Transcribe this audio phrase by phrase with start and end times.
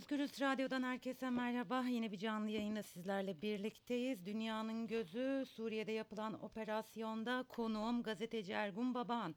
[0.00, 1.84] Özgürüz Radyo'dan herkese merhaba.
[1.88, 4.26] Yine bir canlı yayında sizlerle birlikteyiz.
[4.26, 9.34] Dünyanın gözü Suriye'de yapılan operasyonda konuğum gazeteci Ergun Baban.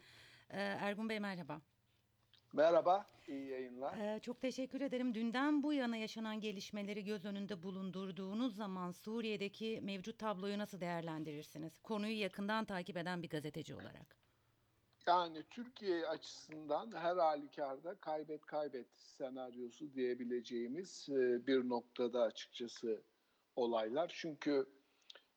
[0.49, 1.61] Ee, Ergun Bey merhaba.
[2.53, 3.97] Merhaba, iyi yayınlar.
[3.97, 5.13] Ee, çok teşekkür ederim.
[5.13, 11.79] Dünden bu yana yaşanan gelişmeleri göz önünde bulundurduğunuz zaman Suriye'deki mevcut tabloyu nasıl değerlendirirsiniz?
[11.79, 14.22] Konuyu yakından takip eden bir gazeteci olarak.
[15.07, 23.03] Yani Türkiye açısından her halükarda kaybet kaybet senaryosu diyebileceğimiz e, bir noktada açıkçası
[23.55, 24.11] olaylar.
[24.15, 24.65] Çünkü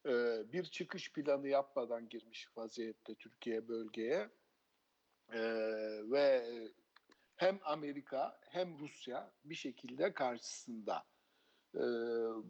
[0.07, 0.13] e,
[0.53, 4.31] bir çıkış planı yapmadan girmiş vaziyette Türkiye bölgeye
[5.33, 5.41] e,
[6.11, 6.51] ve
[7.37, 11.05] hem Amerika hem Rusya bir şekilde karşısında.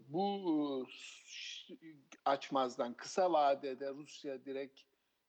[0.08, 0.86] Bu
[2.24, 4.80] açmazdan kısa vadede Rusya direkt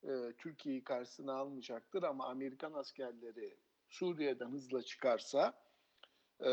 [0.04, 3.58] e, Türkiye'yi karşısına almayacaktır ama Amerikan askerleri
[3.90, 5.54] Suriye'den hızla çıkarsa
[6.42, 6.52] e,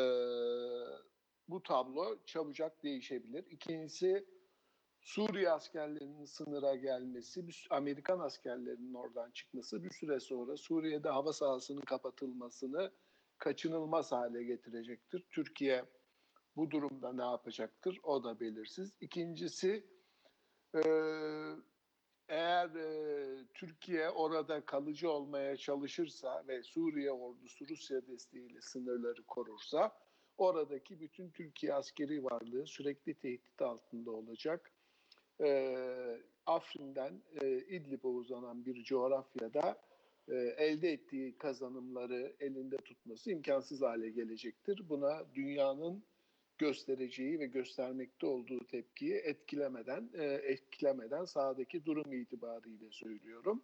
[1.49, 3.45] bu tablo çabucak değişebilir.
[3.51, 4.27] İkincisi
[5.01, 12.93] Suriye askerlerinin sınıra gelmesi, Amerikan askerlerinin oradan çıkması bir süre sonra Suriye'de hava sahasının kapatılmasını
[13.39, 15.25] kaçınılmaz hale getirecektir.
[15.31, 15.85] Türkiye
[16.57, 18.01] bu durumda ne yapacaktır?
[18.03, 18.97] O da belirsiz.
[19.01, 19.87] İkincisi
[22.29, 29.93] eğer e, Türkiye orada kalıcı olmaya çalışırsa ve Suriye ordusu Rusya desteğiyle sınırları korursa
[30.39, 34.73] oradaki bütün Türkiye askeri varlığı sürekli tehdit altında olacak.
[35.41, 39.81] E, Afrin'den e, İdlib'e uzanan bir coğrafyada
[40.29, 44.89] e, elde ettiği kazanımları elinde tutması imkansız hale gelecektir.
[44.89, 46.05] Buna dünyanın
[46.59, 53.63] göstereceği ve göstermekte olduğu tepkiyi etkilemeden e, etkilemeden sahadaki durum itibariyle söylüyorum.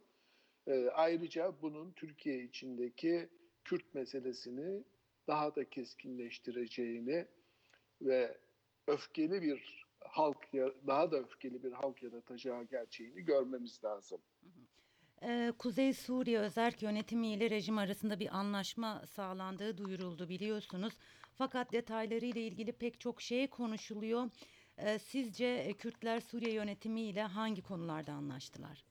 [0.66, 3.28] E, ayrıca bunun Türkiye içindeki
[3.64, 4.84] Kürt meselesini
[5.26, 7.26] daha da keskinleştireceğini
[8.02, 8.38] ve
[8.86, 10.52] öfkeli bir halk
[10.86, 14.20] daha da öfkeli bir halk yaratacağı gerçeğini görmemiz lazım.
[14.40, 14.66] Hı hı.
[15.58, 20.92] Kuzey Suriye Özerk Yönetimi ile rejim arasında bir anlaşma sağlandığı duyuruldu biliyorsunuz.
[21.34, 24.30] Fakat detaylarıyla ilgili pek çok şey konuşuluyor.
[24.98, 28.84] Sizce Kürtler Suriye Yönetimi ile hangi konularda anlaştılar?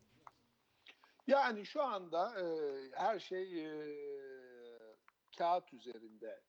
[1.28, 2.46] Yani şu anda e,
[2.94, 3.98] her şey e,
[5.38, 6.42] kağıt üzerinde.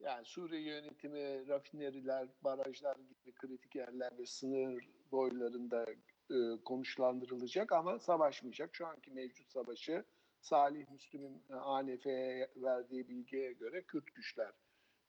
[0.00, 5.86] Yani Suriye yönetimi rafineriler, barajlar gibi kritik yerler ve sınır boylarında
[6.30, 8.76] e, konuşlandırılacak ama savaşmayacak.
[8.76, 10.04] Şu anki mevcut savaşı
[10.40, 14.52] Salih Müslüm'ün e, ANF'ye verdiği bilgiye göre Kürt güçler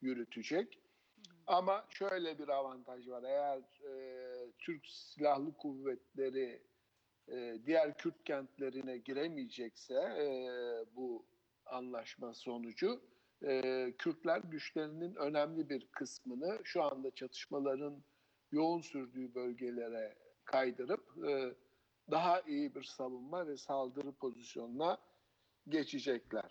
[0.00, 0.80] yürütecek.
[1.46, 3.22] Ama şöyle bir avantaj var.
[3.22, 3.58] Eğer
[3.88, 6.62] e, Türk Silahlı Kuvvetleri
[7.28, 10.26] e, diğer Kürt kentlerine giremeyecekse e,
[10.96, 11.26] bu
[11.66, 13.00] anlaşma sonucu
[13.42, 18.02] e, Kürtler güçlerinin önemli bir kısmını şu anda çatışmaların
[18.52, 20.14] yoğun sürdüğü bölgelere
[20.44, 21.54] kaydırıp e,
[22.10, 24.98] daha iyi bir savunma ve saldırı pozisyonuna
[25.68, 26.50] geçecekler.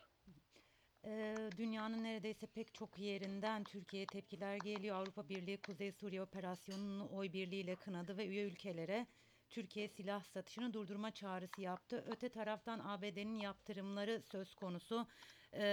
[1.06, 4.96] E, dünyanın neredeyse pek çok yerinden Türkiye'ye tepkiler geliyor.
[4.96, 9.08] Avrupa Birliği Kuzey Suriye operasyonunu oy birliğiyle kınadı ve üye ülkelere
[9.50, 12.06] Türkiye silah satışını durdurma çağrısı yaptı.
[12.08, 15.08] Öte taraftan ABD'nin yaptırımları söz konusu.
[15.54, 15.66] E,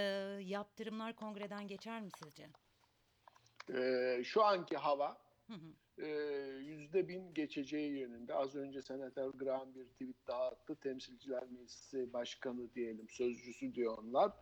[0.42, 2.48] yaptırımlar kongreden geçer mi sizce?
[3.74, 5.25] E, şu anki hava
[6.60, 8.34] yüzde bin geçeceği yönünde.
[8.34, 10.76] Az önce Senatör Graham bir tweet daha attı.
[10.76, 14.32] Temsilciler Meclisi Başkanı diyelim, sözcüsü diyor onlar.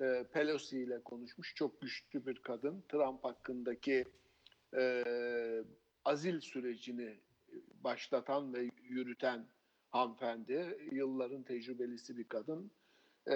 [0.00, 1.54] Ee, Pelosi ile konuşmuş.
[1.54, 2.84] Çok güçlü bir kadın.
[2.88, 4.04] Trump hakkındaki
[4.76, 5.04] e,
[6.04, 7.20] azil sürecini
[7.84, 9.46] başlatan ve yürüten
[9.90, 10.78] hanımefendi.
[10.92, 12.70] Yılların tecrübelisi bir kadın.
[13.26, 13.34] Ee,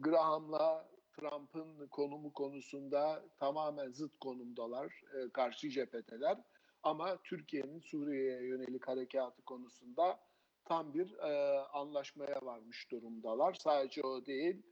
[0.00, 6.38] Graham'la Trump'ın konumu konusunda tamamen zıt konumdalar, e, karşı cephedeler.
[6.82, 10.20] Ama Türkiye'nin Suriye'ye yönelik harekatı konusunda
[10.64, 13.54] tam bir e, anlaşmaya varmış durumdalar.
[13.54, 14.62] Sadece o değil,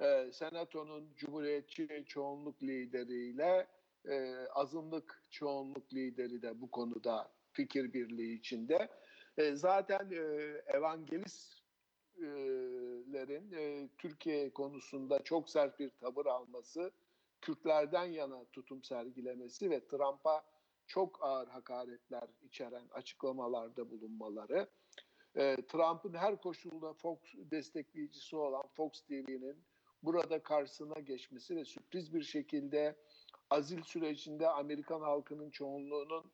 [0.00, 3.68] e, Senato'nun Cumhuriyetçi çoğunluk lideriyle
[4.08, 8.88] e, azınlık çoğunluk lideri de bu konuda fikir birliği içinde.
[9.36, 10.78] E, zaten e,
[13.12, 16.92] evangelistlerin e, Türkiye konusunda çok sert bir tavır alması,
[17.40, 20.44] Kürtlerden yana tutum sergilemesi ve Trump'a
[20.86, 24.68] çok ağır hakaretler içeren açıklamalarda bulunmaları,
[25.34, 29.56] e, Trump'ın her koşulda Fox destekleyicisi olan Fox TV'nin
[30.02, 32.96] burada karşısına geçmesi ve sürpriz bir şekilde
[33.50, 36.24] azil sürecinde Amerikan halkının çoğunluğunun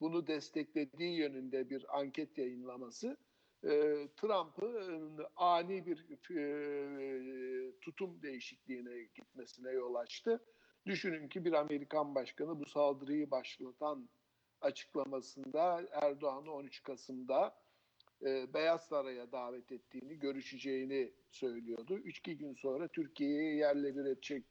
[0.00, 3.16] bunu desteklediği yönünde bir anket yayınlaması
[3.64, 6.06] e, Trump'ın ani bir
[6.36, 10.40] e, tutum değişikliğine gitmesine yol açtı
[10.86, 14.08] Düşünün ki bir Amerikan başkanı bu saldırıyı başlatan
[14.60, 17.54] açıklamasında Erdoğan'ı 13 Kasım'da
[18.22, 21.98] e, Beyaz Saray'a davet ettiğini, görüşeceğini söylüyordu.
[21.98, 24.44] Üç iki gün sonra Türkiye'yi yerle bir edecek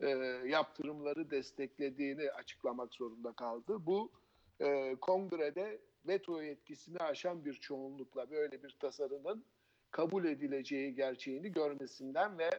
[0.00, 0.08] e,
[0.46, 3.86] yaptırımları desteklediğini açıklamak zorunda kaldı.
[3.86, 4.12] Bu
[4.60, 9.44] e, kongrede veto yetkisini aşan bir çoğunlukla böyle bir tasarının
[9.90, 12.50] kabul edileceği gerçeğini görmesinden ve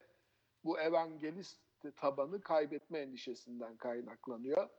[0.63, 1.59] bu evangelist
[1.95, 4.69] tabanı kaybetme endişesinden kaynaklanıyor.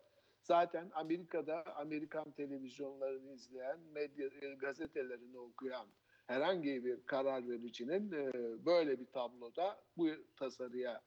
[0.42, 5.86] Zaten Amerika'da Amerikan televizyonlarını izleyen, medya e, gazetelerini okuyan
[6.26, 8.32] herhangi bir karar vericinin e,
[8.66, 11.00] böyle bir tabloda bu tasarıya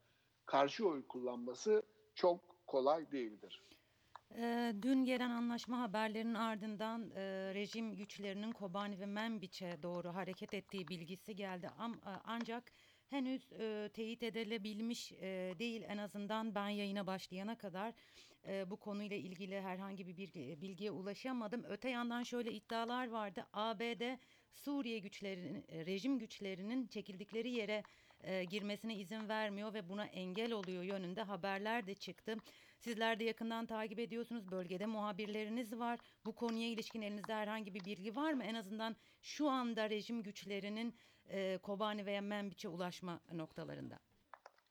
[0.45, 1.83] karşı oy kullanması
[2.15, 3.63] çok kolay değildir.
[4.37, 7.21] Ee, dün gelen anlaşma haberlerinin ardından e,
[7.53, 11.69] rejim güçlerinin Kobani ve Menbiç'e doğru hareket ettiği bilgisi geldi.
[11.69, 12.71] Am, a- ancak
[13.09, 15.81] henüz e, teyit edilebilmiş e, değil.
[15.87, 17.93] En azından ben yayına başlayana kadar
[18.47, 21.63] e, bu konuyla ilgili herhangi bir bilgi- bilgiye ulaşamadım.
[21.69, 23.45] Öte yandan şöyle iddialar vardı.
[23.53, 24.17] ABD
[24.53, 27.83] Suriye güçlerinin, e, rejim güçlerinin çekildikleri yere
[28.21, 32.35] e, girmesine izin vermiyor ve buna engel oluyor yönünde haberler de çıktı.
[32.79, 34.51] Sizler de yakından takip ediyorsunuz.
[34.51, 35.99] Bölgede muhabirleriniz var.
[36.25, 38.43] Bu konuya ilişkin elinizde herhangi bir bilgi var mı?
[38.43, 40.95] En azından şu anda rejim güçlerinin
[41.29, 43.99] e, Kobani veya Menbiç'e ulaşma noktalarında.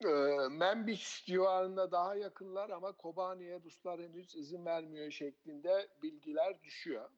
[0.05, 0.09] E,
[0.51, 7.11] Menbiç civarında daha yakınlar ama Kobani'ye Ruslar henüz izin vermiyor şeklinde bilgiler düşüyor.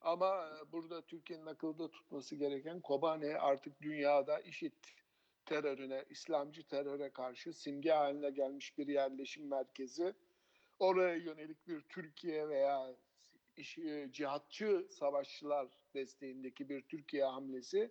[0.00, 4.72] Ama e, burada Türkiye'nin akılda tutması gereken Kobani artık dünyada IŞİD
[5.46, 10.14] terörüne, İslamcı teröre karşı simge haline gelmiş bir yerleşim merkezi.
[10.78, 12.96] Oraya yönelik bir Türkiye veya
[13.78, 17.90] e, cihatçı savaşçılar desteğindeki bir Türkiye hamlesi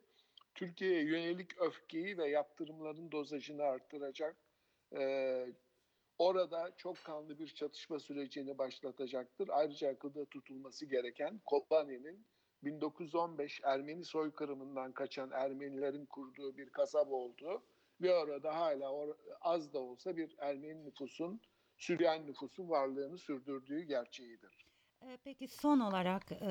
[0.56, 4.38] Türkiye'ye yönelik öfkeyi ve yaptırımların dozajını artıracak.
[4.98, 5.48] Ee,
[6.18, 9.50] orada çok kanlı bir çatışma sürecini başlatacaktır.
[9.52, 12.28] Ayrıca akılda tutulması gereken Kobani'nin
[12.64, 17.64] 1915 Ermeni soykırımından kaçan Ermenilerin kurduğu bir kasaba olduğu
[18.02, 21.42] ve orada hala or- az da olsa bir Ermeni nüfusun,
[21.77, 24.66] Süryani nüfusun varlığını sürdürdüğü gerçeğidir.
[25.01, 26.50] E, peki son olarak e,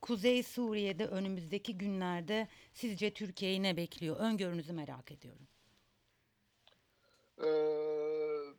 [0.00, 4.16] Kuzey Suriye'de önümüzdeki günlerde sizce Türkiye'yi ne bekliyor?
[4.16, 5.48] Öngörünüzü merak ediyorum.
[7.44, 7.48] Ee,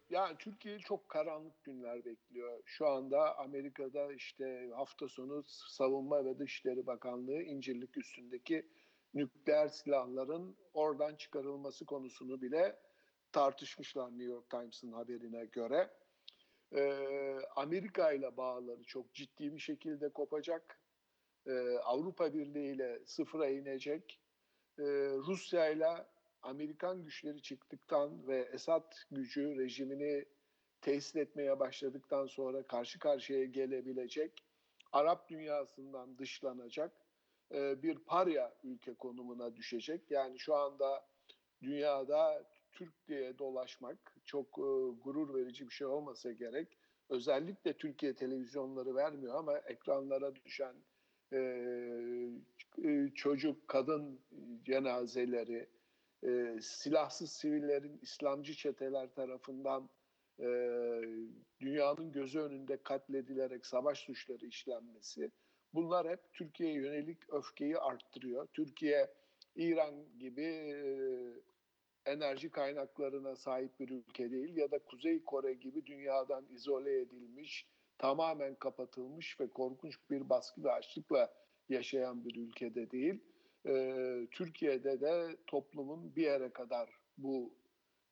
[0.10, 2.62] yani Türkiye çok karanlık günler bekliyor.
[2.66, 8.66] Şu anda Amerika'da işte hafta sonu Savunma ve Dışişleri Bakanlığı İncirlik üstündeki
[9.14, 12.76] nükleer silahların oradan çıkarılması konusunu bile
[13.32, 15.90] tartışmışlar New York Times'ın haberine göre.
[16.76, 20.80] Ee, Amerika ile bağları çok ciddi bir şekilde kopacak.
[21.48, 24.20] Ee, Avrupa Birliği ile sıfıra inecek.
[24.80, 24.84] Ee,
[25.28, 26.06] Rusya ile
[26.42, 30.26] Amerikan güçleri çıktıktan ve Esad gücü rejimini
[30.82, 34.44] tesis etmeye başladıktan sonra karşı karşıya gelebilecek,
[34.92, 36.92] Arap dünyasından dışlanacak
[37.54, 40.12] e, bir parya ülke konumuna düşecek.
[40.12, 41.06] Yani şu anda
[41.62, 44.70] dünyada Türk diye dolaşmak çok e,
[45.04, 46.78] gurur verici bir şey olmasa gerek.
[47.10, 50.76] Özellikle Türkiye televizyonları vermiyor ama ekranlara düşen
[51.34, 51.40] e,
[52.84, 54.20] e, çocuk, kadın
[54.66, 55.70] cenazeleri,
[56.24, 59.90] e, silahsız sivillerin İslamcı çeteler tarafından
[60.40, 60.48] e,
[61.60, 65.32] dünyanın gözü önünde katledilerek savaş suçları işlenmesi
[65.74, 68.48] bunlar hep Türkiye'ye yönelik öfkeyi arttırıyor.
[68.54, 69.14] Türkiye
[69.56, 70.80] İran gibi e,
[72.10, 78.56] enerji kaynaklarına sahip bir ülke değil ya da Kuzey Kore gibi dünyadan izole edilmiş, tamamen
[78.56, 81.34] kapatılmış ve korkunç bir baskı ve açlıkla
[81.70, 83.24] yaşayan bir ülkede değil.
[83.68, 87.54] Ee, Türkiye'de de toplumun bir yere kadar bu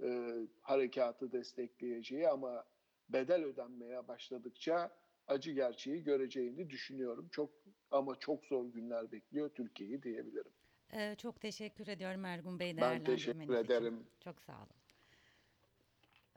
[0.04, 2.66] e, harekatı destekleyeceği ama
[3.10, 4.92] bedel ödenmeye başladıkça
[5.27, 7.27] acı gerçeği göreceğini düşünüyorum.
[7.32, 7.50] Çok
[7.92, 10.51] ama çok zor günler bekliyor Türkiye'yi diyebilirim.
[10.94, 13.65] E, çok teşekkür ediyorum Ergun Bey Ben teşekkür değerlendirmeniz için.
[13.65, 14.08] ederim.
[14.24, 14.77] Çok sağ olun.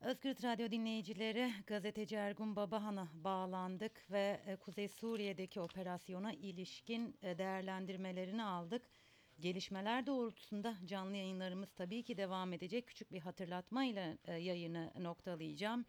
[0.00, 8.42] Özgür Radyo dinleyicileri gazeteci Ergun Babahan'a bağlandık ve e, Kuzey Suriye'deki operasyona ilişkin e, değerlendirmelerini
[8.44, 8.82] aldık.
[9.40, 12.86] Gelişmeler doğrultusunda canlı yayınlarımız tabii ki devam edecek.
[12.86, 15.84] Küçük bir hatırlatmayla e, yayını noktalayacağım.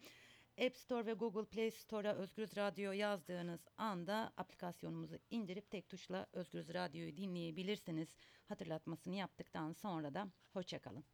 [0.58, 6.74] App Store ve Google Play Store'a Özgür Radyo yazdığınız anda aplikasyonumuzu indirip tek tuşla Özgür
[6.74, 8.16] Radyo'yu dinleyebilirsiniz.
[8.48, 11.04] Hatırlatmasını yaptıktan sonra da hoşçakalın.